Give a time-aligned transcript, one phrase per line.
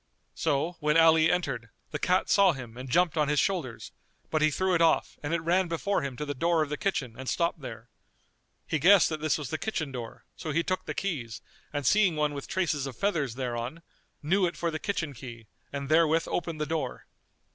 [0.33, 3.91] So, when Ali entered, the cat saw him and jumped on his shoulders;
[4.31, 6.75] but he threw it off and it ran before him to the door of the
[6.77, 7.87] kitchen and stopped there.
[8.65, 12.15] He guessed that this was the kitchen door; so he took the keys and seeing
[12.15, 13.83] one with traces of feathers thereon,
[14.23, 17.05] knew it for the kitchen key and therewith opened the door.